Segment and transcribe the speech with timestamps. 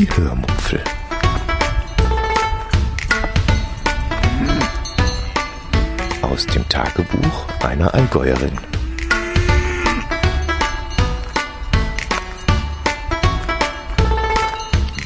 [0.00, 0.82] Die Hörmupfel.
[6.22, 8.52] Aus dem Tagebuch einer Allgäuerin.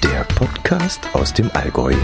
[0.05, 1.95] Der Podcast aus dem Allgäu.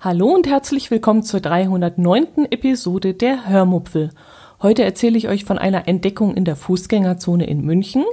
[0.00, 2.46] Hallo und herzlich willkommen zur 309.
[2.50, 4.10] Episode der Hörmupfel.
[4.62, 8.04] Heute erzähle ich euch von einer Entdeckung in der Fußgängerzone in München,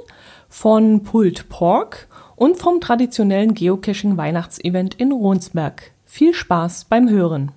[0.49, 5.91] von Pulled Pork und vom traditionellen Geocaching Weihnachtsevent in Ronsberg.
[6.05, 7.51] Viel Spaß beim Hören.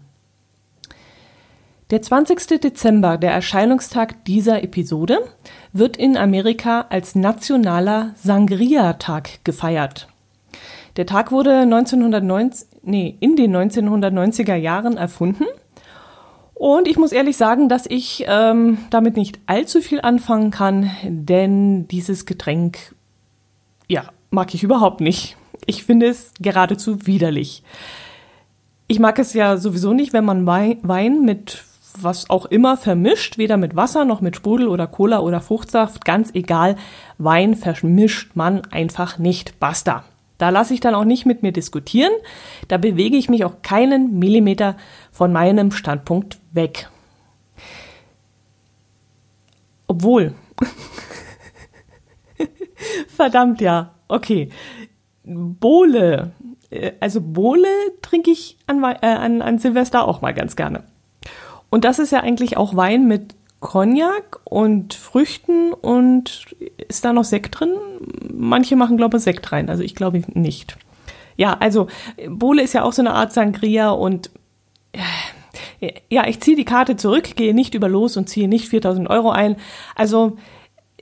[1.90, 2.60] Der 20.
[2.60, 5.18] Dezember, der Erscheinungstag dieser Episode,
[5.72, 10.08] wird in Amerika als nationaler Sangria-Tag gefeiert.
[10.96, 15.44] Der Tag wurde 1990, nee, in den 1990er Jahren erfunden.
[16.64, 21.86] Und ich muss ehrlich sagen, dass ich ähm, damit nicht allzu viel anfangen kann, denn
[21.88, 22.94] dieses Getränk,
[23.86, 25.36] ja, mag ich überhaupt nicht.
[25.66, 27.62] Ich finde es geradezu widerlich.
[28.86, 31.64] Ich mag es ja sowieso nicht, wenn man Wein mit
[32.00, 36.30] was auch immer vermischt, weder mit Wasser noch mit Sprudel oder Cola oder Fruchtsaft, ganz
[36.32, 36.76] egal.
[37.18, 39.60] Wein vermischt man einfach nicht.
[39.60, 40.04] Basta.
[40.38, 42.12] Da lasse ich dann auch nicht mit mir diskutieren.
[42.68, 44.76] Da bewege ich mich auch keinen Millimeter
[45.14, 46.88] von meinem Standpunkt weg.
[49.86, 50.34] Obwohl.
[53.06, 53.94] Verdammt ja.
[54.08, 54.50] Okay.
[55.22, 56.32] Bohle.
[56.70, 57.68] Äh, also Bohle
[58.02, 60.82] trinke ich an, äh, an, an Silvester auch mal ganz gerne.
[61.70, 66.56] Und das ist ja eigentlich auch Wein mit Cognac und Früchten und
[66.88, 67.76] ist da noch Sekt drin?
[68.32, 70.76] Manche machen, glaube ich, Sekt rein, also ich glaube nicht.
[71.36, 71.86] Ja, also
[72.28, 74.30] Bole ist ja auch so eine Art Sangria und
[76.10, 79.30] ja, ich ziehe die Karte zurück, gehe nicht über los und ziehe nicht 4000 Euro
[79.30, 79.56] ein.
[79.94, 80.36] Also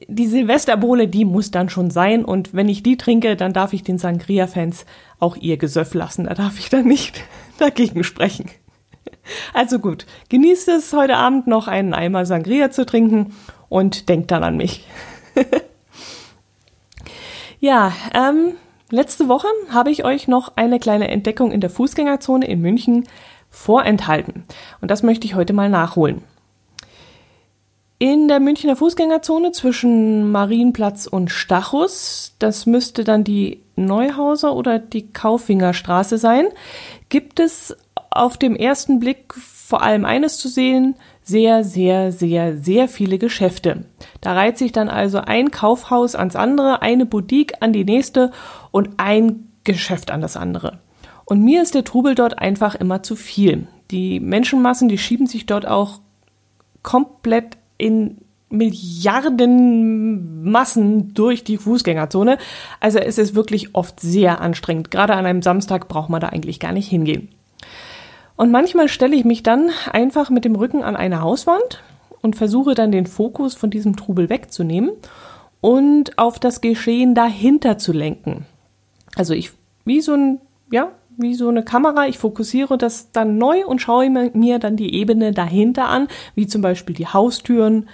[0.08, 3.82] die Silvesterbowle, die muss dann schon sein und wenn ich die trinke, dann darf ich
[3.82, 4.84] den Sangria-Fans
[5.20, 6.24] auch ihr Gesöff lassen.
[6.24, 7.22] Da darf ich dann nicht
[7.58, 8.50] dagegen sprechen.
[9.54, 13.34] Also gut, genießt es heute Abend noch einen Eimer Sangria zu trinken
[13.68, 14.86] und denkt dann an mich.
[17.60, 18.54] ja, ähm,
[18.90, 23.06] letzte Woche habe ich euch noch eine kleine Entdeckung in der Fußgängerzone in München
[23.52, 24.42] vorenthalten.
[24.80, 26.22] Und das möchte ich heute mal nachholen.
[28.00, 35.12] In der Münchner Fußgängerzone zwischen Marienplatz und Stachus, das müsste dann die Neuhauser oder die
[35.12, 36.46] Kaufingerstraße sein,
[37.10, 37.76] gibt es
[38.10, 43.84] auf dem ersten Blick vor allem eines zu sehen, sehr, sehr, sehr, sehr viele Geschäfte.
[44.20, 48.32] Da reiht sich dann also ein Kaufhaus ans andere, eine Boutique an die nächste
[48.72, 50.80] und ein Geschäft an das andere.
[51.24, 53.66] Und mir ist der Trubel dort einfach immer zu viel.
[53.90, 56.00] Die Menschenmassen, die schieben sich dort auch
[56.82, 58.18] komplett in
[58.48, 62.36] Milliarden Massen durch die Fußgängerzone.
[62.80, 64.90] Also es ist wirklich oft sehr anstrengend.
[64.90, 67.28] Gerade an einem Samstag braucht man da eigentlich gar nicht hingehen.
[68.36, 71.82] Und manchmal stelle ich mich dann einfach mit dem Rücken an eine Hauswand
[72.20, 74.90] und versuche dann den Fokus von diesem Trubel wegzunehmen
[75.60, 78.46] und auf das Geschehen dahinter zu lenken.
[79.16, 79.52] Also ich,
[79.84, 80.40] wie so ein,
[80.70, 84.94] ja, wie so eine Kamera, ich fokussiere das dann neu und schaue mir dann die
[84.94, 87.88] Ebene dahinter an, wie zum Beispiel die Haustüren,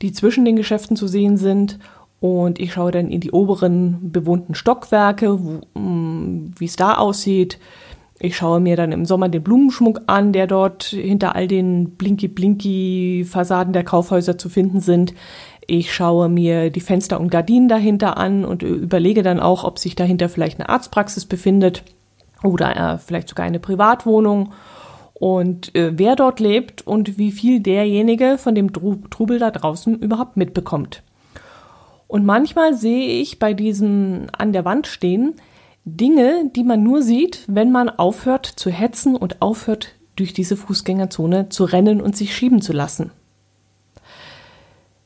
[0.00, 1.78] die zwischen den Geschäften zu sehen sind.
[2.20, 7.58] Und ich schaue dann in die oberen bewohnten Stockwerke, mm, wie es da aussieht.
[8.20, 13.72] Ich schaue mir dann im Sommer den Blumenschmuck an, der dort hinter all den Blinky-Blinky-Fassaden
[13.72, 15.14] der Kaufhäuser zu finden sind.
[15.66, 19.96] Ich schaue mir die Fenster und Gardinen dahinter an und überlege dann auch, ob sich
[19.96, 21.82] dahinter vielleicht eine Arztpraxis befindet
[22.42, 24.52] oder äh, vielleicht sogar eine Privatwohnung
[25.14, 30.36] und äh, wer dort lebt und wie viel derjenige von dem Trubel da draußen überhaupt
[30.36, 31.02] mitbekommt.
[32.08, 35.34] Und manchmal sehe ich bei diesem an der Wand stehen
[35.84, 41.48] Dinge, die man nur sieht, wenn man aufhört zu hetzen und aufhört, durch diese Fußgängerzone
[41.48, 43.12] zu rennen und sich schieben zu lassen.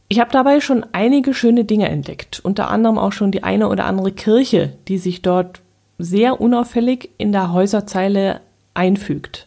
[0.09, 3.85] Ich habe dabei schon einige schöne Dinge entdeckt, unter anderem auch schon die eine oder
[3.85, 5.61] andere Kirche, die sich dort
[5.99, 8.41] sehr unauffällig in der Häuserzeile
[8.75, 9.47] einfügt.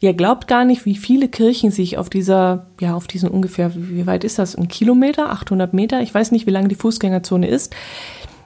[0.00, 4.06] Ihr glaubt gar nicht, wie viele Kirchen sich auf dieser, ja, auf diesen ungefähr, wie
[4.06, 4.54] weit ist das?
[4.54, 6.02] Ein Kilometer, 800 Meter?
[6.02, 7.74] Ich weiß nicht, wie lang die Fußgängerzone ist.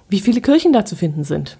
[0.09, 1.59] Wie viele Kirchen da zu finden sind.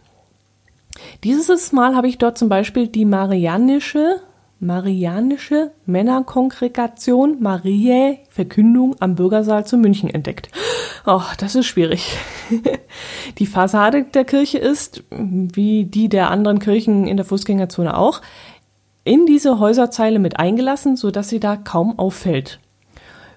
[1.25, 4.21] Dieses Mal habe ich dort zum Beispiel die Marianische,
[4.61, 10.49] Marianische Männerkongregation Mariä Verkündung am Bürgersaal zu München entdeckt.
[11.07, 12.19] Oh, das ist schwierig.
[13.39, 18.21] Die Fassade der Kirche ist, wie die der anderen Kirchen in der Fußgängerzone auch,
[19.05, 22.59] in diese Häuserzeile mit eingelassen, so dass sie da kaum auffällt.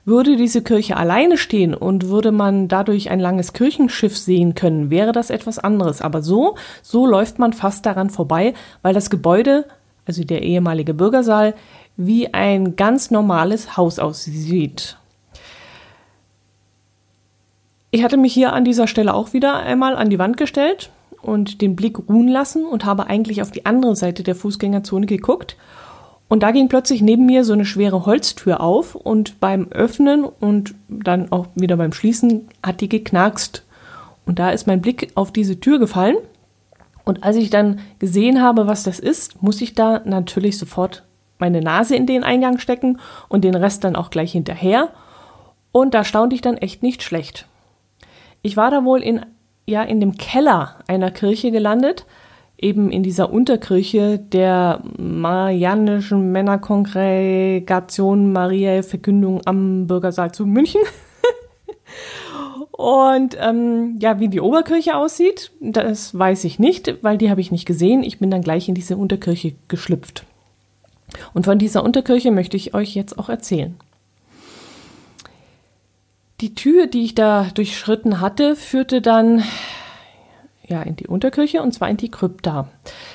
[0.03, 5.11] Würde diese Kirche alleine stehen und würde man dadurch ein langes Kirchenschiff sehen können, wäre
[5.11, 6.01] das etwas anderes.
[6.01, 9.65] Aber so, so läuft man fast daran vorbei, weil das Gebäude,
[10.05, 11.53] also der ehemalige Bürgersaal,
[11.97, 14.97] wie ein ganz normales Haus aussieht.
[17.91, 20.89] Ich hatte mich hier an dieser Stelle auch wieder einmal an die Wand gestellt
[21.21, 25.57] und den Blick ruhen lassen und habe eigentlich auf die andere Seite der Fußgängerzone geguckt.
[26.29, 30.73] Und da ging plötzlich neben mir so eine schwere Holztür auf und beim Öffnen und
[30.87, 33.63] dann auch wieder beim Schließen hat die geknackst.
[34.25, 36.15] Und da ist mein Blick auf diese Tür gefallen.
[37.11, 41.03] Und als ich dann gesehen habe, was das ist, muss ich da natürlich sofort
[41.39, 44.91] meine Nase in den Eingang stecken und den Rest dann auch gleich hinterher.
[45.73, 47.47] Und da staunte ich dann echt nicht schlecht.
[48.43, 49.25] Ich war da wohl in,
[49.67, 52.05] ja, in dem Keller einer Kirche gelandet,
[52.57, 60.79] eben in dieser Unterkirche der Marianischen Männerkongregation Mariä Verkündung am Bürgersaal zu München.
[62.71, 67.51] Und ähm, ja, wie die Oberkirche aussieht, das weiß ich nicht, weil die habe ich
[67.51, 68.03] nicht gesehen.
[68.03, 70.25] Ich bin dann gleich in diese Unterkirche geschlüpft.
[71.33, 73.75] Und von dieser Unterkirche möchte ich euch jetzt auch erzählen.
[76.39, 79.43] Die Tür, die ich da durchschritten hatte, führte dann
[80.65, 82.69] ja in die Unterkirche und zwar in die Krypta.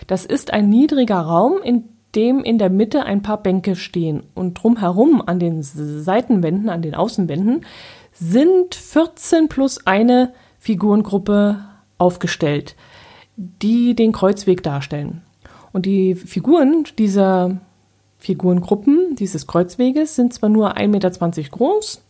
[0.06, 4.54] Das ist ein niedriger Raum, in dem in der Mitte ein paar Bänke stehen und
[4.54, 7.64] drumherum an den Seitenwänden, an den Außenwänden
[8.18, 11.64] sind 14 plus eine Figurengruppe
[11.98, 12.74] aufgestellt,
[13.36, 15.22] die den Kreuzweg darstellen.
[15.72, 17.60] Und die Figuren dieser
[18.18, 22.02] Figurengruppen dieses Kreuzweges sind zwar nur 1,20 Meter groß,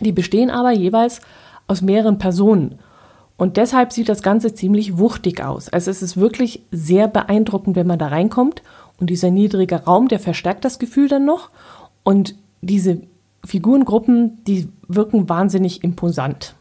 [0.00, 1.20] die bestehen aber jeweils
[1.66, 2.78] aus mehreren Personen.
[3.36, 5.68] Und deshalb sieht das Ganze ziemlich wuchtig aus.
[5.68, 8.62] Also es ist wirklich sehr beeindruckend, wenn man da reinkommt.
[9.00, 11.50] Und dieser niedrige Raum, der verstärkt das Gefühl dann noch.
[12.04, 13.00] Und diese
[13.44, 16.54] Figurengruppen, die wirken wahnsinnig imposant.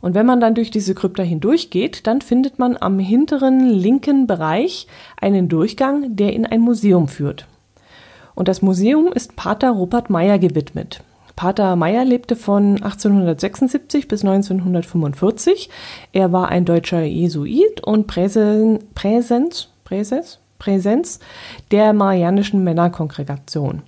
[0.00, 4.88] Und wenn man dann durch diese Krypta hindurchgeht, dann findet man am hinteren linken Bereich
[5.20, 7.46] einen Durchgang, der in ein Museum führt.
[8.34, 11.04] Und das Museum ist Pater Rupert Meyer gewidmet.
[11.36, 15.70] Pater Meyer lebte von 1876 bis 1945.
[16.12, 21.20] Er war ein deutscher Jesuit und Präsen, Präsens, Präsens, Präsenz
[21.70, 23.82] der Marianischen Männerkongregation.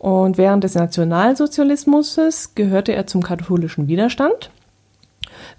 [0.00, 2.18] Und während des Nationalsozialismus
[2.56, 4.50] gehörte er zum katholischen Widerstand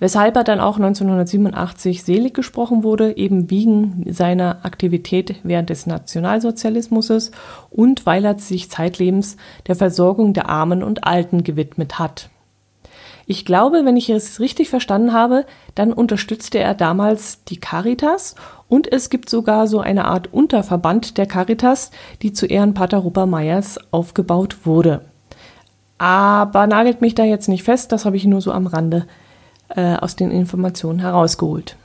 [0.01, 7.31] weshalb er dann auch 1987 selig gesprochen wurde, eben wegen seiner Aktivität während des Nationalsozialismus
[7.69, 12.30] und weil er sich zeitlebens der Versorgung der Armen und Alten gewidmet hat.
[13.25, 15.45] Ich glaube, wenn ich es richtig verstanden habe,
[15.75, 18.35] dann unterstützte er damals die Caritas
[18.67, 21.91] und es gibt sogar so eine Art Unterverband der Caritas,
[22.21, 25.01] die zu Ehren Pater Rupert Meyers aufgebaut wurde.
[25.97, 29.05] Aber nagelt mich da jetzt nicht fest, das habe ich nur so am Rande
[29.75, 31.75] äh, aus den Informationen herausgeholt.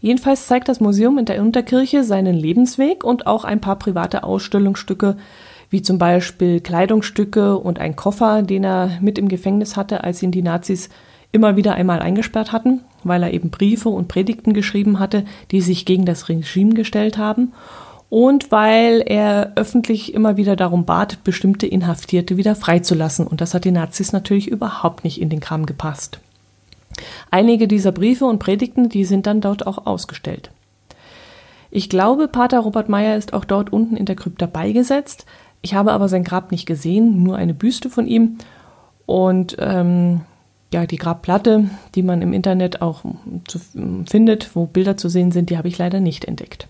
[0.00, 5.16] Jedenfalls zeigt das Museum in der Unterkirche seinen Lebensweg und auch ein paar private Ausstellungsstücke,
[5.70, 10.30] wie zum Beispiel Kleidungsstücke und ein Koffer, den er mit im Gefängnis hatte, als ihn
[10.30, 10.88] die Nazis
[11.32, 15.84] immer wieder einmal eingesperrt hatten, weil er eben Briefe und Predigten geschrieben hatte, die sich
[15.84, 17.52] gegen das Regime gestellt haben
[18.08, 23.26] und weil er öffentlich immer wieder darum bat, bestimmte Inhaftierte wieder freizulassen.
[23.26, 26.20] Und das hat die Nazis natürlich überhaupt nicht in den Kram gepasst.
[27.30, 30.50] Einige dieser Briefe und Predigten, die sind dann dort auch ausgestellt.
[31.70, 35.26] Ich glaube, Pater Robert Meyer ist auch dort unten in der Krypta beigesetzt.
[35.62, 38.38] Ich habe aber sein Grab nicht gesehen, nur eine Büste von ihm.
[39.06, 40.22] Und ähm,
[40.72, 43.02] ja, die Grabplatte, die man im Internet auch
[43.46, 43.60] zu,
[44.06, 46.68] findet, wo Bilder zu sehen sind, die habe ich leider nicht entdeckt.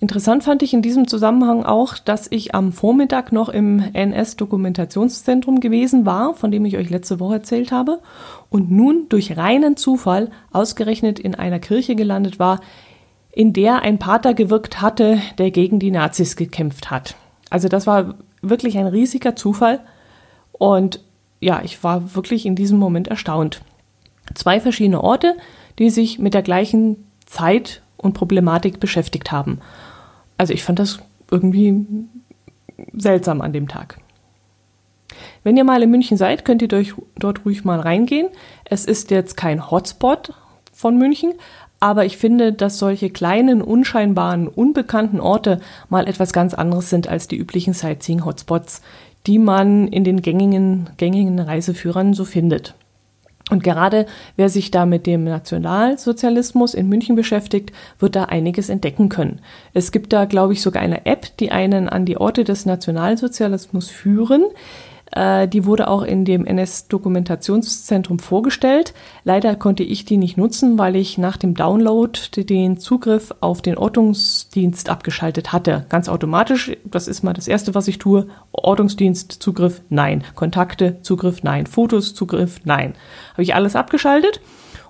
[0.00, 6.06] Interessant fand ich in diesem Zusammenhang auch, dass ich am Vormittag noch im NS-Dokumentationszentrum gewesen
[6.06, 7.98] war, von dem ich euch letzte Woche erzählt habe,
[8.48, 12.60] und nun durch reinen Zufall ausgerechnet in einer Kirche gelandet war,
[13.32, 17.16] in der ein Pater gewirkt hatte, der gegen die Nazis gekämpft hat.
[17.50, 19.80] Also das war wirklich ein riesiger Zufall
[20.52, 21.00] und
[21.40, 23.62] ja, ich war wirklich in diesem Moment erstaunt.
[24.34, 25.36] Zwei verschiedene Orte,
[25.78, 29.60] die sich mit der gleichen Zeit und Problematik beschäftigt haben.
[30.36, 30.98] Also ich fand das
[31.30, 31.86] irgendwie
[32.92, 33.98] seltsam an dem Tag.
[35.42, 38.28] Wenn ihr mal in München seid, könnt ihr durch, dort ruhig mal reingehen.
[38.64, 40.32] Es ist jetzt kein Hotspot
[40.72, 41.34] von München,
[41.80, 47.28] aber ich finde, dass solche kleinen, unscheinbaren, unbekannten Orte mal etwas ganz anderes sind als
[47.28, 48.82] die üblichen Sightseeing-Hotspots,
[49.26, 52.74] die man in den gängigen, gängigen Reiseführern so findet.
[53.50, 54.06] Und gerade
[54.36, 59.40] wer sich da mit dem Nationalsozialismus in München beschäftigt, wird da einiges entdecken können.
[59.72, 63.88] Es gibt da, glaube ich, sogar eine App, die einen an die Orte des Nationalsozialismus
[63.88, 64.44] führen.
[65.12, 68.94] Äh, die wurde auch in dem NS-Dokumentationszentrum vorgestellt.
[69.24, 73.76] Leider konnte ich die nicht nutzen, weil ich nach dem Download den Zugriff auf den
[73.76, 75.86] Ortungsdienst abgeschaltet hatte.
[75.88, 76.72] Ganz automatisch.
[76.84, 78.28] Das ist mal das Erste, was ich tue.
[78.52, 80.24] Ortungsdienst, Zugriff, nein.
[80.34, 81.66] Kontakte, Zugriff, nein.
[81.66, 82.94] Fotos, Zugriff, nein.
[83.32, 84.40] Habe ich alles abgeschaltet.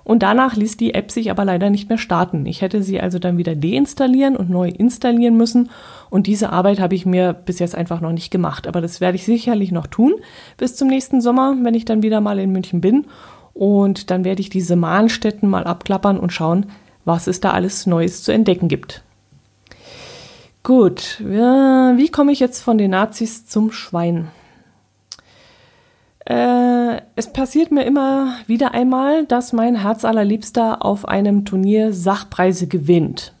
[0.09, 2.47] Und danach ließ die App sich aber leider nicht mehr starten.
[2.47, 5.69] Ich hätte sie also dann wieder deinstallieren und neu installieren müssen.
[6.09, 8.65] Und diese Arbeit habe ich mir bis jetzt einfach noch nicht gemacht.
[8.65, 10.15] Aber das werde ich sicherlich noch tun
[10.57, 13.05] bis zum nächsten Sommer, wenn ich dann wieder mal in München bin.
[13.53, 16.65] Und dann werde ich diese Mahnstätten mal abklappern und schauen,
[17.05, 19.03] was es da alles Neues zu entdecken gibt.
[20.63, 24.29] Gut, wie komme ich jetzt von den Nazis zum Schwein?
[26.25, 26.78] Äh,
[27.15, 33.33] es passiert mir immer wieder einmal, dass mein Herz allerliebster auf einem Turnier Sachpreise gewinnt.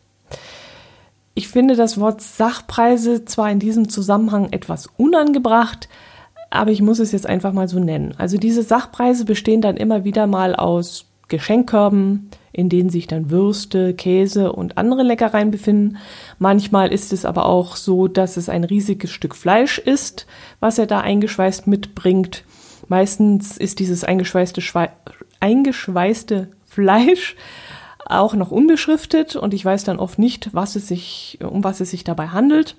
[1.33, 5.87] Ich finde das Wort Sachpreise zwar in diesem Zusammenhang etwas unangebracht,
[6.49, 8.13] aber ich muss es jetzt einfach mal so nennen.
[8.17, 13.93] Also diese Sachpreise bestehen dann immer wieder mal aus Geschenkkörben, in denen sich dann Würste,
[13.93, 15.97] Käse und andere Leckereien befinden.
[16.39, 20.25] Manchmal ist es aber auch so, dass es ein riesiges Stück Fleisch ist,
[20.59, 22.43] was er da eingeschweißt mitbringt.
[22.89, 24.89] Meistens ist dieses eingeschweißte, Schwe
[25.39, 27.35] eingeschweißte Fleisch
[28.05, 31.91] auch noch unbeschriftet und ich weiß dann oft nicht, was es sich, um was es
[31.91, 32.75] sich dabei handelt.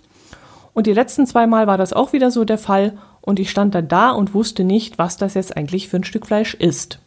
[0.74, 3.74] Und die letzten zwei Mal war das auch wieder so der Fall und ich stand
[3.74, 6.98] dann da und wusste nicht, was das jetzt eigentlich für ein Stück Fleisch ist.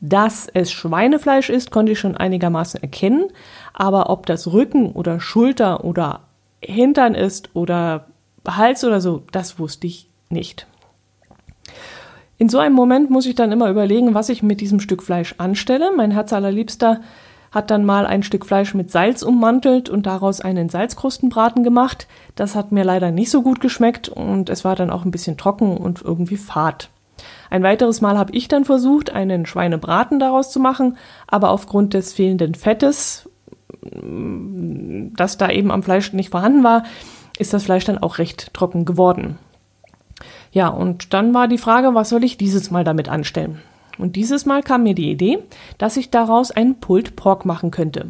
[0.00, 3.28] Dass es Schweinefleisch ist, konnte ich schon einigermaßen erkennen,
[3.74, 6.20] aber ob das Rücken oder Schulter oder
[6.60, 8.06] Hintern ist oder
[8.48, 10.66] Hals oder so, das wusste ich nicht.
[12.38, 15.34] In so einem Moment muss ich dann immer überlegen, was ich mit diesem Stück Fleisch
[15.38, 15.90] anstelle.
[15.96, 17.00] Mein Herz allerliebster
[17.50, 22.06] hat dann mal ein Stück Fleisch mit Salz ummantelt und daraus einen Salzkrustenbraten gemacht.
[22.34, 25.38] Das hat mir leider nicht so gut geschmeckt und es war dann auch ein bisschen
[25.38, 26.90] trocken und irgendwie fad.
[27.48, 32.12] Ein weiteres Mal habe ich dann versucht, einen Schweinebraten daraus zu machen, aber aufgrund des
[32.12, 33.30] fehlenden Fettes,
[33.80, 36.82] das da eben am Fleisch nicht vorhanden war,
[37.38, 39.38] ist das Fleisch dann auch recht trocken geworden.
[40.56, 43.60] Ja, und dann war die Frage, was soll ich dieses Mal damit anstellen?
[43.98, 45.38] Und dieses Mal kam mir die Idee,
[45.76, 48.06] dass ich daraus einen Pult Pork machen könnte.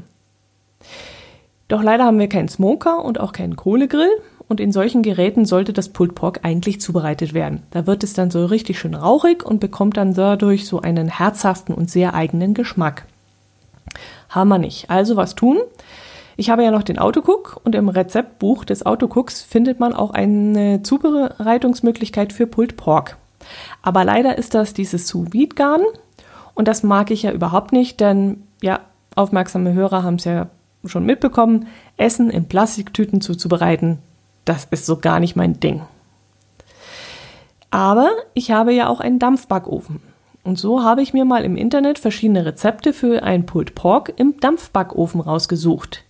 [1.67, 4.11] Doch leider haben wir keinen Smoker und auch keinen Kohlegrill
[4.47, 7.65] und in solchen Geräten sollte das Pulled Pork eigentlich zubereitet werden.
[7.73, 11.75] Da wird es dann so richtig schön rauchig und bekommt dann dadurch so einen herzhaften
[11.75, 13.07] und sehr eigenen Geschmack.
[14.29, 14.89] Haben wir nicht.
[14.89, 15.59] Also was tun?
[16.37, 20.83] Ich habe ja noch den Autocook und im Rezeptbuch des Autocooks findet man auch eine
[20.83, 23.17] Zubereitungsmöglichkeit für Pulled Pork.
[23.81, 25.83] Aber leider ist das dieses sous vide garn
[26.55, 28.81] und das mag ich ja überhaupt nicht, denn ja,
[29.15, 30.49] aufmerksame Hörer haben es ja
[30.85, 33.99] schon mitbekommen, Essen in Plastiktüten zuzubereiten,
[34.45, 35.83] das ist so gar nicht mein Ding.
[37.71, 40.01] Aber ich habe ja auch einen Dampfbackofen.
[40.45, 44.39] Und so habe ich mir mal im Internet verschiedene Rezepte für ein Pulled Pork im
[44.39, 46.05] Dampfbackofen rausgesucht.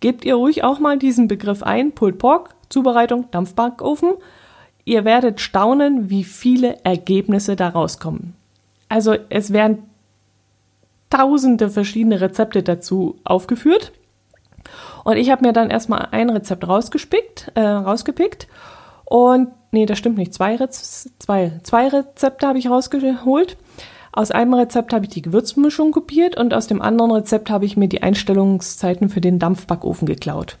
[0.00, 4.14] Gebt ihr ruhig auch mal diesen Begriff ein, Pulled Pork, Zubereitung, Dampfbackofen.
[4.84, 8.34] Ihr werdet staunen, wie viele Ergebnisse da rauskommen.
[8.88, 9.84] Also es werden
[11.10, 13.92] tausende verschiedene Rezepte dazu aufgeführt.
[15.04, 18.48] Und ich habe mir dann erstmal ein Rezept rausgespickt, äh, rausgepickt.
[19.04, 20.34] Und nee, das stimmt nicht.
[20.34, 23.56] Zwei, Rez zwei, zwei Rezepte habe ich rausgeholt.
[24.16, 27.76] Aus einem Rezept habe ich die Gewürzmischung kopiert und aus dem anderen Rezept habe ich
[27.76, 30.56] mir die Einstellungszeiten für den Dampfbackofen geklaut.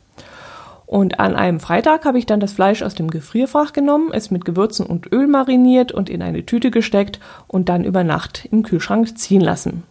[0.84, 4.44] Und an einem Freitag habe ich dann das Fleisch aus dem Gefrierfach genommen, es mit
[4.44, 9.16] Gewürzen und Öl mariniert und in eine Tüte gesteckt und dann über Nacht im Kühlschrank
[9.16, 9.84] ziehen lassen.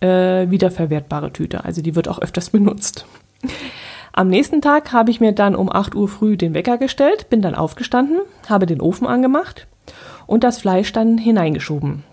[0.00, 3.06] Äh, wiederverwertbare Tüte, also die wird auch öfters benutzt.
[4.12, 7.40] Am nächsten Tag habe ich mir dann um 8 Uhr früh den Wecker gestellt, bin
[7.40, 9.66] dann aufgestanden, habe den Ofen angemacht
[10.26, 12.04] und das Fleisch dann hineingeschoben.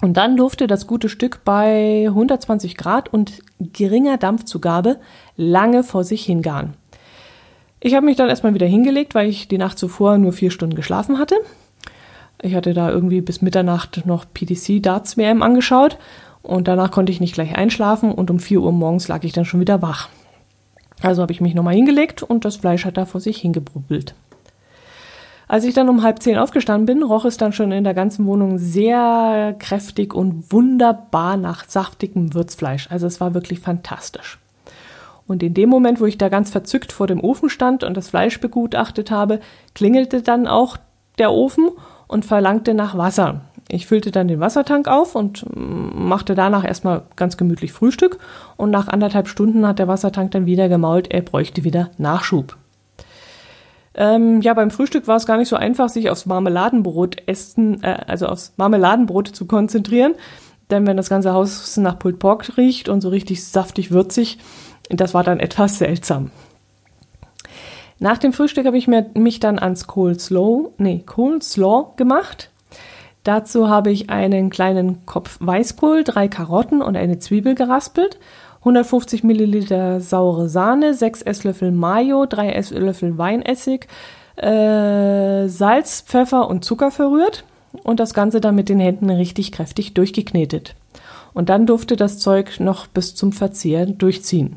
[0.00, 4.98] Und dann durfte das gute Stück bei 120 Grad und geringer Dampfzugabe
[5.36, 6.74] lange vor sich hingaren.
[7.80, 10.76] Ich habe mich dann erstmal wieder hingelegt, weil ich die Nacht zuvor nur vier Stunden
[10.76, 11.36] geschlafen hatte.
[12.42, 15.98] Ich hatte da irgendwie bis Mitternacht noch PDC Darts WM angeschaut
[16.42, 19.44] und danach konnte ich nicht gleich einschlafen und um 4 Uhr morgens lag ich dann
[19.44, 20.08] schon wieder wach.
[21.02, 24.14] Also habe ich mich nochmal hingelegt und das Fleisch hat da vor sich hingebrubbelt.
[25.48, 28.26] Als ich dann um halb zehn aufgestanden bin, roch es dann schon in der ganzen
[28.26, 32.88] Wohnung sehr kräftig und wunderbar nach saftigem Würzfleisch.
[32.90, 34.38] Also es war wirklich fantastisch.
[35.26, 38.10] Und in dem Moment, wo ich da ganz verzückt vor dem Ofen stand und das
[38.10, 39.40] Fleisch begutachtet habe,
[39.74, 40.76] klingelte dann auch
[41.18, 41.70] der Ofen
[42.08, 43.40] und verlangte nach Wasser.
[43.70, 48.18] Ich füllte dann den Wassertank auf und machte danach erstmal ganz gemütlich Frühstück
[48.56, 52.56] und nach anderthalb Stunden hat der Wassertank dann wieder gemault, er bräuchte wieder Nachschub.
[54.00, 57.98] Ähm, ja, beim Frühstück war es gar nicht so einfach, sich aufs Marmeladenbrot essen, äh,
[58.06, 60.14] also aufs Marmeladenbrot zu konzentrieren.
[60.70, 64.38] Denn wenn das ganze Haus nach Pulled Pork riecht und so richtig saftig würzig,
[64.88, 66.30] das war dann etwas seltsam.
[67.98, 72.50] Nach dem Frühstück habe ich mir, mich dann ans Coleslaw, nee, Coleslaw gemacht.
[73.24, 78.20] Dazu habe ich einen kleinen Kopf Weißkohl, drei Karotten und eine Zwiebel geraspelt,
[78.68, 83.88] 150 Milliliter saure Sahne, 6 Esslöffel Mayo, 3 Esslöffel Weinessig,
[84.36, 87.44] äh, Salz, Pfeffer und Zucker verrührt
[87.82, 90.74] und das Ganze dann mit den Händen richtig kräftig durchgeknetet.
[91.32, 94.56] Und dann durfte das Zeug noch bis zum Verzehr durchziehen.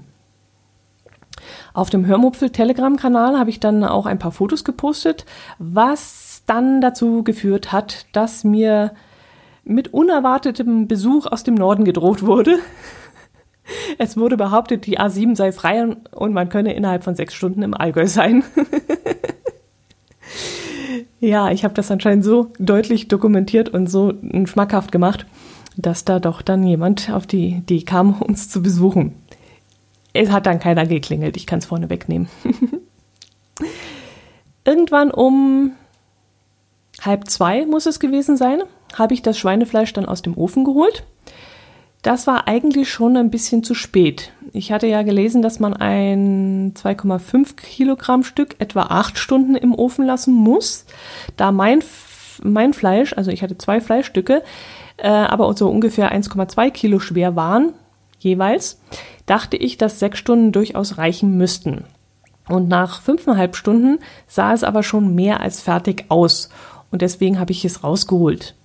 [1.73, 5.25] Auf dem Hörmupfel Telegram-Kanal habe ich dann auch ein paar Fotos gepostet,
[5.57, 8.91] was dann dazu geführt hat, dass mir
[9.63, 12.59] mit unerwartetem Besuch aus dem Norden gedroht wurde.
[13.97, 17.73] Es wurde behauptet, die A7 sei frei und man könne innerhalb von sechs Stunden im
[17.73, 18.43] Allgäu sein.
[21.19, 24.13] ja, ich habe das anscheinend so deutlich dokumentiert und so
[24.45, 25.25] schmackhaft gemacht,
[25.77, 29.13] dass da doch dann jemand auf die Idee kam, uns zu besuchen.
[30.13, 32.27] Es hat dann keiner geklingelt, ich kann es vorne wegnehmen.
[34.65, 35.71] Irgendwann um
[37.01, 38.61] halb zwei muss es gewesen sein,
[38.93, 41.05] habe ich das Schweinefleisch dann aus dem Ofen geholt.
[42.01, 44.31] Das war eigentlich schon ein bisschen zu spät.
[44.53, 50.05] Ich hatte ja gelesen, dass man ein 2,5 Kilogramm Stück etwa acht Stunden im Ofen
[50.05, 50.85] lassen muss.
[51.37, 51.83] Da mein,
[52.41, 54.41] mein Fleisch, also ich hatte zwei Fleischstücke,
[54.97, 57.73] äh, aber so ungefähr 1,2 Kilo schwer waren,
[58.17, 58.81] jeweils,
[59.27, 61.83] dachte ich, dass sechs Stunden durchaus reichen müssten.
[62.49, 66.49] Und nach fünfeinhalb Stunden sah es aber schon mehr als fertig aus.
[66.89, 68.55] Und deswegen habe ich es rausgeholt.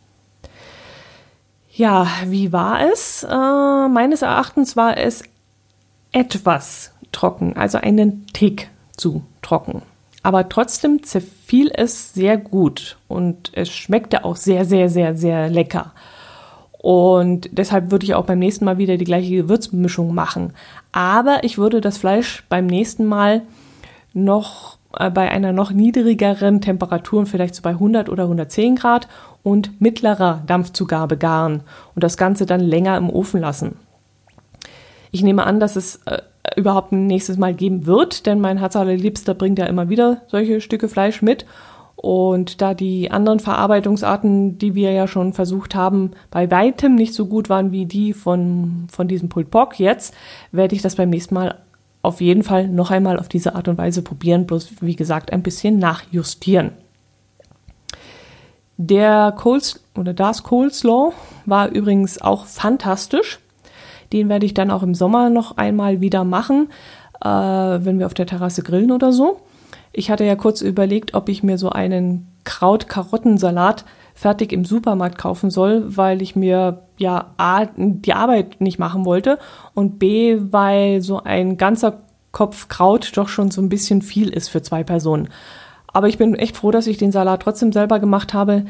[1.77, 3.23] Ja, wie war es?
[3.23, 5.23] Äh, meines Erachtens war es
[6.11, 9.83] etwas trocken, also einen Tick zu trocken.
[10.23, 15.93] Aber trotzdem zerfiel es sehr gut und es schmeckte auch sehr, sehr, sehr, sehr lecker.
[16.79, 20.55] Und deshalb würde ich auch beim nächsten Mal wieder die gleiche Gewürzmischung machen.
[20.93, 23.43] Aber ich würde das Fleisch beim nächsten Mal
[24.15, 29.09] noch äh, bei einer noch niedrigeren Temperatur, vielleicht so bei 100 oder 110 Grad
[29.47, 31.63] und mittlerer Dampfzugabe garen
[31.95, 33.77] und das Ganze dann länger im Ofen lassen.
[35.13, 36.19] Ich nehme an, dass es äh,
[36.57, 40.61] überhaupt ein nächstes Mal geben wird, denn mein Herz allerliebster bringt ja immer wieder solche
[40.61, 41.47] Stücke Fleisch mit
[41.95, 47.27] und da die anderen Verarbeitungsarten, die wir ja schon versucht haben, bei weitem nicht so
[47.27, 50.13] gut waren wie die von, von diesem Pulled Pork jetzt,
[50.51, 51.55] werde ich das beim nächsten Mal
[52.03, 55.45] auf jeden Fall noch einmal auf diese Art und Weise probieren, bloß wie gesagt ein
[55.45, 56.73] bisschen nachjustieren.
[58.77, 61.13] Der Coles oder das Coleslaw
[61.47, 63.39] war übrigens auch fantastisch.
[64.13, 66.69] Den werde ich dann auch im Sommer noch einmal wieder machen,
[67.23, 69.41] äh, wenn wir auf der Terrasse grillen oder so.
[69.93, 73.85] Ich hatte ja kurz überlegt, ob ich mir so einen Kraut-Karottensalat
[74.15, 79.39] fertig im Supermarkt kaufen soll, weil ich mir ja A, die Arbeit nicht machen wollte
[79.75, 84.49] und B, weil so ein ganzer Kopf Kraut doch schon so ein bisschen viel ist
[84.49, 85.29] für zwei Personen.
[85.97, 88.67] Aber ich bin echt froh, dass ich den Salat trotzdem selber gemacht habe.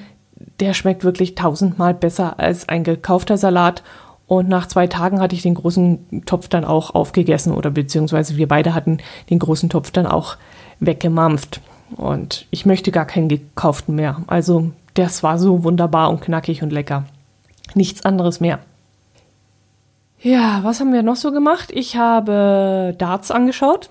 [0.61, 3.83] Der schmeckt wirklich tausendmal besser als ein gekaufter Salat.
[4.29, 8.47] Und nach zwei Tagen hatte ich den großen Topf dann auch aufgegessen oder beziehungsweise wir
[8.47, 10.37] beide hatten den großen Topf dann auch
[10.79, 11.61] weggemampft.
[11.97, 14.23] Und ich möchte gar keinen gekauften mehr.
[14.29, 17.07] Also das war so wunderbar und knackig und lecker.
[17.75, 18.61] Nichts anderes mehr.
[20.21, 21.73] Ja, was haben wir noch so gemacht?
[21.73, 23.91] Ich habe Darts angeschaut,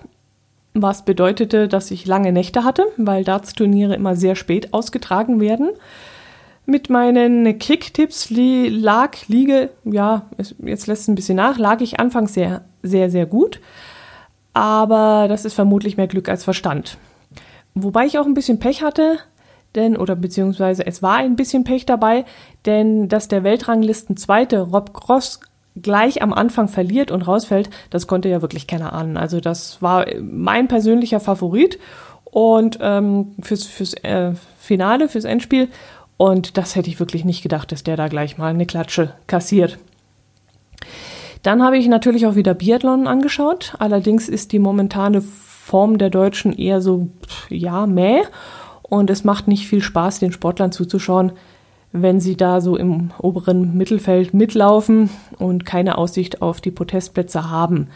[0.82, 5.70] was bedeutete, dass ich lange Nächte hatte, weil Darts-Turniere immer sehr spät ausgetragen werden.
[6.64, 10.22] Mit meinen Kick-Tipps li lag, liege, ja,
[10.58, 13.60] jetzt lässt es ein bisschen nach, lag ich anfangs sehr, sehr, sehr gut
[14.56, 16.96] aber das ist vermutlich mehr Glück als Verstand.
[17.74, 19.18] Wobei ich auch ein bisschen Pech hatte,
[19.74, 22.24] denn, oder beziehungsweise es war ein bisschen Pech dabei,
[22.64, 25.40] denn dass der Weltranglisten Zweite Rob Cross
[25.80, 29.16] gleich am Anfang verliert und rausfällt, das konnte ja wirklich keiner ahnen.
[29.16, 31.78] Also das war mein persönlicher Favorit
[32.24, 35.68] und ähm, fürs, fürs äh, Finale, fürs Endspiel.
[36.16, 39.78] Und das hätte ich wirklich nicht gedacht, dass der da gleich mal eine Klatsche kassiert.
[41.42, 43.74] Dann habe ich natürlich auch wieder Biathlon angeschaut.
[43.78, 47.08] Allerdings ist die momentane Form der Deutschen eher so,
[47.48, 48.22] ja, mäh.
[48.82, 51.32] Und es macht nicht viel Spaß, den Sportlern zuzuschauen,
[51.92, 57.88] wenn sie da so im oberen Mittelfeld mitlaufen und keine Aussicht auf die Protestplätze haben.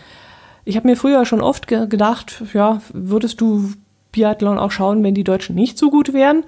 [0.64, 3.72] Ich habe mir früher schon oft ge gedacht, ja, würdest du
[4.12, 6.44] Biathlon auch schauen, wenn die Deutschen nicht so gut wären?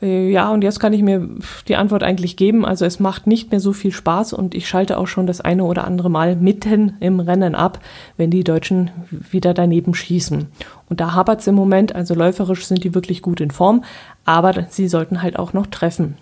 [0.00, 1.28] Äh, ja, und jetzt kann ich mir
[1.68, 2.64] die Antwort eigentlich geben.
[2.64, 5.64] Also es macht nicht mehr so viel Spaß und ich schalte auch schon das eine
[5.64, 7.80] oder andere Mal mitten im Rennen ab,
[8.16, 10.46] wenn die Deutschen wieder daneben schießen.
[10.88, 13.84] Und da hapert es im Moment, also läuferisch sind die wirklich gut in Form,
[14.24, 16.16] aber sie sollten halt auch noch treffen.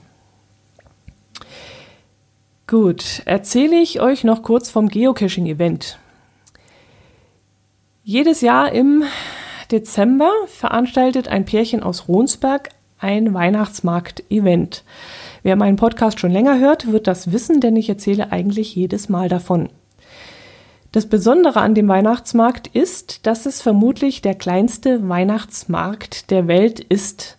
[2.68, 5.98] Gut, erzähle ich euch noch kurz vom Geocaching-Event.
[8.04, 9.04] Jedes Jahr im
[9.70, 14.85] Dezember veranstaltet ein Pärchen aus Ronsberg ein Weihnachtsmarkt-Event.
[15.42, 19.31] Wer meinen Podcast schon länger hört, wird das wissen, denn ich erzähle eigentlich jedes Mal
[19.31, 19.70] davon.
[20.92, 27.38] Das Besondere an dem Weihnachtsmarkt ist, dass es vermutlich der kleinste Weihnachtsmarkt der Welt ist,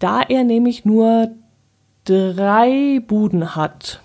[0.00, 1.28] da er nämlich nur
[2.04, 4.00] drei Buden hat.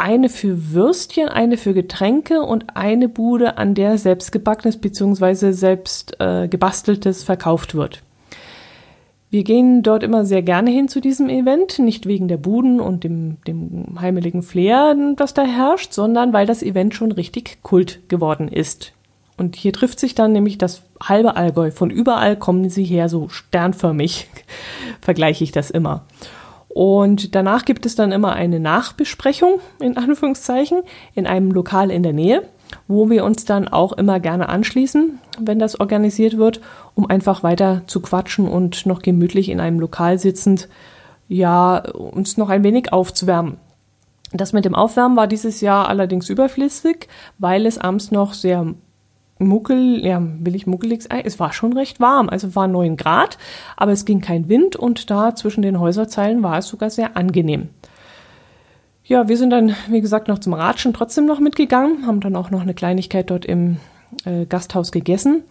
[0.00, 5.52] Eine für Würstchen, eine für Getränke und eine Bude, an der selbst gebackenes bzw.
[5.52, 8.02] selbst äh, gebasteltes verkauft wird.
[9.28, 13.04] Wir gehen dort immer sehr gerne hin zu diesem Event, nicht wegen der Buden und
[13.04, 18.48] dem, dem heimeligen Flair, das da herrscht, sondern weil das Event schon richtig Kult geworden
[18.48, 18.94] ist.
[19.36, 21.72] Und hier trifft sich dann nämlich das halbe Allgäu.
[21.72, 24.28] Von überall kommen sie her, so sternförmig
[25.02, 26.06] vergleiche ich das immer.
[26.72, 30.82] Und danach gibt es dann immer eine Nachbesprechung, in Anführungszeichen,
[31.14, 32.42] in einem Lokal in der Nähe
[32.88, 36.60] wo wir uns dann auch immer gerne anschließen, wenn das organisiert wird,
[36.94, 40.68] um einfach weiter zu quatschen und noch gemütlich in einem Lokal sitzend,
[41.28, 43.58] ja, uns noch ein wenig aufzuwärmen.
[44.32, 48.74] Das mit dem Aufwärmen war dieses Jahr allerdings überflüssig, weil es abends noch sehr
[49.40, 51.22] muckel, ja, will ich muckelig sein?
[51.24, 53.38] Es war schon recht warm, also war neun Grad,
[53.76, 57.70] aber es ging kein Wind und da zwischen den Häuserzeilen war es sogar sehr angenehm.
[59.04, 62.50] Ja, wir sind dann, wie gesagt, noch zum Ratschen trotzdem noch mitgegangen, haben dann auch
[62.50, 63.78] noch eine Kleinigkeit dort im
[64.24, 65.42] äh, Gasthaus gegessen.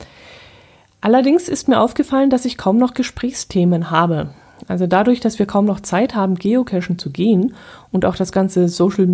[1.02, 4.30] Allerdings ist mir aufgefallen, dass ich kaum noch Gesprächsthemen habe.
[4.68, 7.54] Also dadurch, dass wir kaum noch Zeit haben, Geocachen zu gehen
[7.92, 9.08] und auch das ganze Social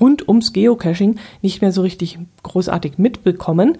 [0.00, 3.78] Rund ums Geocaching nicht mehr so richtig großartig mitbekommen,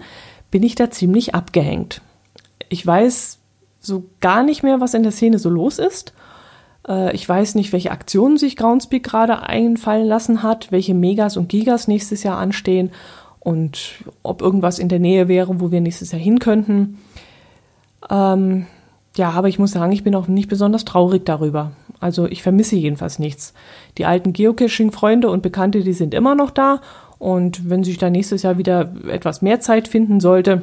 [0.51, 2.01] bin ich da ziemlich abgehängt.
[2.69, 3.39] Ich weiß
[3.79, 6.13] so gar nicht mehr, was in der Szene so los ist
[6.87, 11.49] äh, ich weiß nicht, welche Aktionen sich Groundspeak gerade einfallen lassen hat, welche Megas und
[11.49, 12.91] Gigas nächstes Jahr anstehen
[13.39, 16.99] und ob irgendwas in der Nähe wäre, wo wir nächstes Jahr hin könnten.
[18.09, 18.65] Ähm,
[19.15, 21.71] ja, aber ich muss sagen, ich bin auch nicht besonders traurig darüber.
[22.05, 23.53] Also ich vermisse jedenfalls nichts.
[23.97, 26.81] Die alten Geocaching-Freunde und Bekannte, die sind immer noch da.
[27.17, 30.61] Und wenn sich da nächstes Jahr wieder etwas mehr Zeit finden sollte,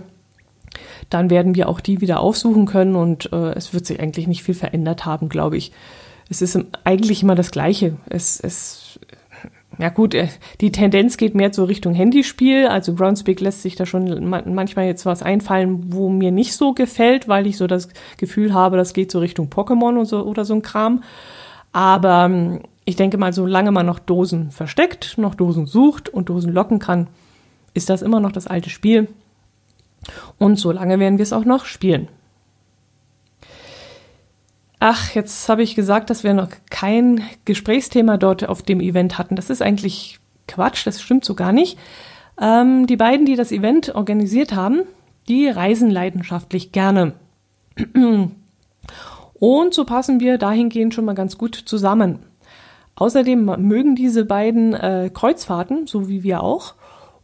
[1.11, 4.43] dann werden wir auch die wieder aufsuchen können und äh, es wird sich eigentlich nicht
[4.43, 5.73] viel verändert haben, glaube ich
[6.33, 7.97] es ist eigentlich immer das Gleiche.
[8.09, 8.99] Es, es,
[9.79, 10.29] ja gut, äh,
[10.61, 12.67] die Tendenz geht mehr so Richtung Handyspiel.
[12.67, 17.29] Also Groundspeak lässt sich da schon manchmal jetzt was einfallen, wo mir nicht so gefällt,
[17.29, 20.55] weil ich so das Gefühl habe, das geht so Richtung Pokémon und so, oder so
[20.55, 21.03] ein Kram.
[21.73, 26.53] Aber ähm, ich denke mal, solange man noch Dosen versteckt, noch Dosen sucht und Dosen
[26.53, 27.07] locken kann,
[27.75, 29.09] ist das immer noch das alte Spiel.
[30.39, 32.09] Und solange werden wir es auch noch spielen.
[34.85, 39.37] Ach, jetzt habe ich gesagt, dass wir noch kein Gesprächsthema dort auf dem Event hatten.
[39.37, 40.19] Das ist eigentlich
[40.49, 41.79] Quatsch, das stimmt so gar nicht.
[42.41, 44.81] Ähm, die beiden, die das Event organisiert haben,
[45.29, 47.13] die reisen leidenschaftlich gerne.
[49.35, 52.19] Und so passen wir dahingehend schon mal ganz gut zusammen.
[52.97, 56.75] Außerdem mögen diese beiden äh, Kreuzfahrten, so wie wir auch,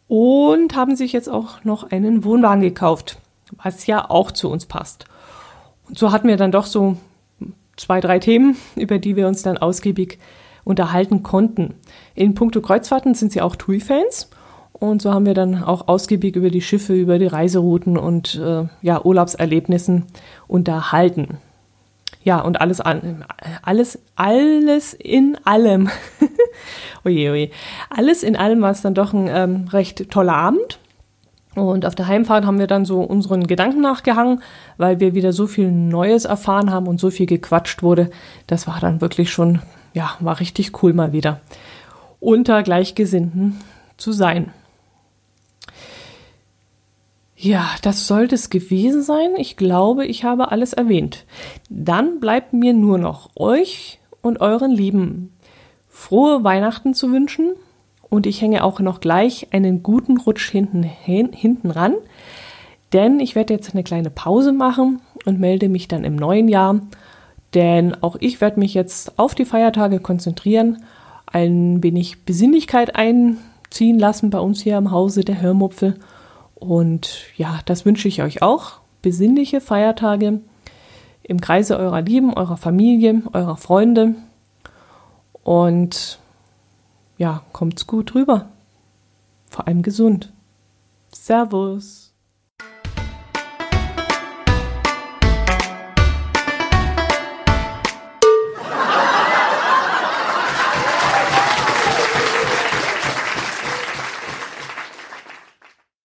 [0.07, 3.19] und haben sich jetzt auch noch einen Wohnwagen gekauft,
[3.61, 5.07] was ja auch zu uns passt.
[5.89, 6.97] Und so hatten wir dann doch so
[7.79, 10.19] zwei, drei Themen, über die wir uns dann ausgiebig
[10.65, 11.75] unterhalten konnten.
[12.15, 14.29] In puncto Kreuzfahrten sind sie auch TUI-Fans.
[14.73, 18.67] Und so haben wir dann auch ausgiebig über die Schiffe, über die Reiserouten und äh,
[18.81, 20.05] ja, Urlaubserlebnissen
[20.47, 21.39] unterhalten.
[22.23, 25.89] Ja, und alles, alles, alles in allem.
[27.05, 27.51] oje, oje.
[27.91, 30.79] Alles in allem war es dann doch ein ähm, recht toller Abend.
[31.59, 34.43] Und auf der Heimfahrt haben wir dann so unseren Gedanken nachgehangen,
[34.77, 38.11] weil wir wieder so viel Neues erfahren haben und so viel gequatscht wurde.
[38.47, 39.61] Das war dann wirklich schon,
[39.95, 41.41] ja, war richtig cool mal wieder.
[42.21, 43.59] Unter Gleichgesinnten
[43.97, 44.53] zu sein.
[47.37, 49.31] Ja, das sollte es gewesen sein.
[49.37, 51.25] Ich glaube, ich habe alles erwähnt.
[51.71, 55.33] Dann bleibt mir nur noch euch und euren Lieben
[55.89, 57.53] frohe Weihnachten zu wünschen
[58.11, 61.95] und ich hänge auch noch gleich einen guten Rutsch hinten, hin, hinten ran,
[62.93, 66.81] denn ich werde jetzt eine kleine Pause machen und melde mich dann im neuen Jahr,
[67.55, 70.85] denn auch ich werde mich jetzt auf die Feiertage konzentrieren,
[71.27, 75.95] ein wenig Besinnlichkeit einziehen lassen bei uns hier im Hause der Hörmupfel.
[76.55, 80.41] Und ja, das wünsche ich euch auch, besinnliche Feiertage,
[81.23, 84.15] im Kreise eurer Lieben, eurer Familie, eurer Freunde.
[85.45, 86.19] Und
[87.19, 88.49] ja, kommt's gut rüber.
[89.51, 90.33] Vor allem gesund.
[91.13, 92.08] Servus.